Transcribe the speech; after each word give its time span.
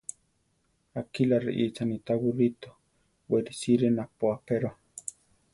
A 0.99 1.01
kilá 1.13 1.37
riʼíchane 1.45 1.97
tá 2.05 2.13
buríto; 2.21 2.69
we 3.29 3.37
risíre 3.47 3.87
napó 3.97 4.25
apéroa. 4.37 4.73